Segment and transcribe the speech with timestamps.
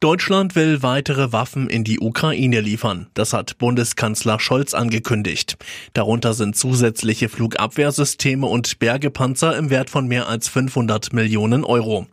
[0.00, 3.06] Deutschland will weitere Waffen in die Ukraine liefern.
[3.14, 5.56] Das hat Bundeskanzler Scholz angekündigt.
[5.94, 12.06] Darunter sind zusätzliche Flugabwehrsysteme und Bergepanzer im Wert von mehr als 500 Millionen Euro.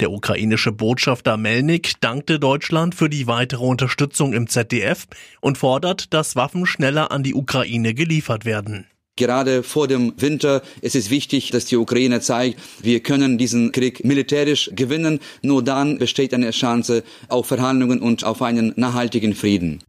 [0.00, 5.06] Der ukrainische Botschafter Melnik dankte Deutschland für die weitere Unterstützung im ZDF
[5.40, 8.89] und fordert, dass Waffen schneller an die Ukraine geliefert werden.
[9.20, 14.02] Gerade vor dem Winter ist es wichtig, dass die Ukraine zeigt, wir können diesen Krieg
[14.02, 15.20] militärisch gewinnen.
[15.42, 19.80] Nur dann besteht eine Chance auf Verhandlungen und auf einen nachhaltigen Frieden.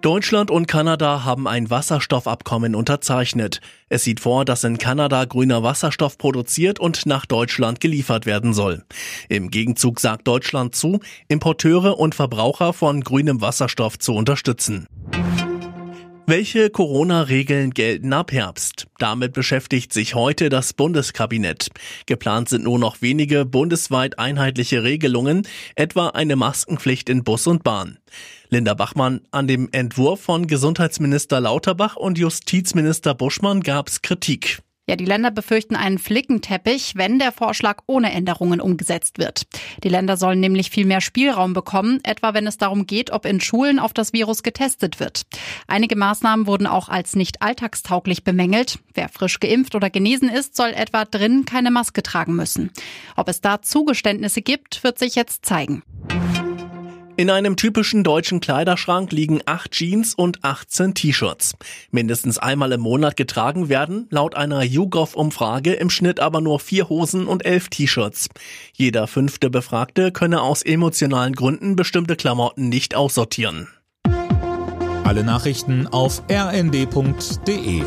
[0.00, 3.60] Deutschland und Kanada haben ein Wasserstoffabkommen unterzeichnet.
[3.88, 8.82] Es sieht vor, dass in Kanada grüner Wasserstoff produziert und nach Deutschland geliefert werden soll.
[9.28, 10.98] Im Gegenzug sagt Deutschland zu,
[11.28, 14.88] Importeure und Verbraucher von grünem Wasserstoff zu unterstützen.
[16.26, 18.86] Welche Corona-Regeln gelten ab Herbst?
[18.98, 21.70] Damit beschäftigt sich heute das Bundeskabinett.
[22.06, 25.42] Geplant sind nur noch wenige bundesweit einheitliche Regelungen,
[25.74, 27.98] etwa eine Maskenpflicht in Bus und Bahn.
[28.50, 34.62] Linda Bachmann, an dem Entwurf von Gesundheitsminister Lauterbach und Justizminister Buschmann gab es Kritik.
[34.88, 39.42] Ja, die Länder befürchten einen Flickenteppich, wenn der Vorschlag ohne Änderungen umgesetzt wird.
[39.84, 43.40] Die Länder sollen nämlich viel mehr Spielraum bekommen, etwa wenn es darum geht, ob in
[43.40, 45.22] Schulen auf das Virus getestet wird.
[45.68, 48.80] Einige Maßnahmen wurden auch als nicht alltagstauglich bemängelt.
[48.94, 52.72] Wer frisch geimpft oder genesen ist, soll etwa drin keine Maske tragen müssen.
[53.14, 55.84] Ob es da Zugeständnisse gibt, wird sich jetzt zeigen.
[57.14, 61.54] In einem typischen deutschen Kleiderschrank liegen acht Jeans und 18 T-Shirts.
[61.90, 67.26] Mindestens einmal im Monat getragen werden, laut einer YouGov-Umfrage im Schnitt aber nur vier Hosen
[67.26, 68.28] und elf T-Shirts.
[68.72, 73.68] Jeder fünfte Befragte könne aus emotionalen Gründen bestimmte Klamotten nicht aussortieren.
[75.04, 77.82] Alle Nachrichten auf rnd.de